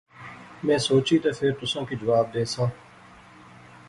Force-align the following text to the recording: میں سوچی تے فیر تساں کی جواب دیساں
میں 0.65 0.77
سوچی 0.87 1.15
تے 1.23 1.29
فیر 1.39 1.53
تساں 1.59 1.83
کی 1.89 1.95
جواب 2.01 2.25
دیساں 2.33 2.69